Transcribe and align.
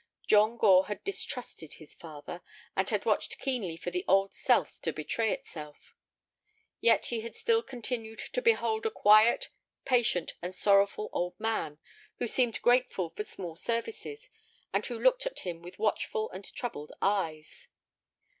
John 0.25 0.57
Gore 0.57 0.87
had 0.87 1.03
distrusted 1.03 1.73
his 1.73 1.93
father, 1.93 2.41
and 2.75 2.89
had 2.89 3.05
watched 3.05 3.37
keenly 3.37 3.77
for 3.77 3.91
the 3.91 4.03
old 4.07 4.33
self 4.33 4.81
to 4.81 4.91
betray 4.91 5.31
itself. 5.31 5.95
Yet 6.79 7.05
he 7.13 7.21
had 7.21 7.35
still 7.35 7.61
continued 7.61 8.17
to 8.33 8.41
behold 8.41 8.87
a 8.87 8.89
quiet, 8.89 9.49
patient, 9.85 10.33
and 10.41 10.55
sorrowful 10.55 11.11
old 11.13 11.39
man 11.39 11.77
who 12.17 12.25
seemed 12.25 12.63
grateful 12.63 13.11
for 13.11 13.23
small 13.23 13.55
services, 13.55 14.27
and 14.73 14.83
who 14.87 14.97
looked 14.97 15.27
at 15.27 15.41
him 15.41 15.61
with 15.61 15.77
watchful 15.77 16.31
and 16.31 16.51
troubled 16.51 16.91
eyes. 16.99 17.67